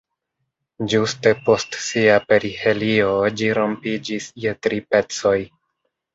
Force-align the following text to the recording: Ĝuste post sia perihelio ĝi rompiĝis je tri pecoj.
Ĝuste 0.93 1.33
post 1.49 1.77
sia 1.87 2.15
perihelio 2.31 3.13
ĝi 3.43 3.51
rompiĝis 3.59 4.33
je 4.47 4.57
tri 4.67 4.83
pecoj. 4.91 5.37